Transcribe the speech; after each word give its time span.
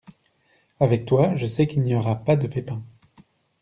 Avec 0.79 1.05
toi, 1.05 1.35
je 1.35 1.45
sais 1.45 1.67
qu’il 1.67 1.83
n’y 1.83 1.93
aura 1.93 2.15
pas 2.15 2.35
de 2.35 2.47
pépins. 2.47 2.81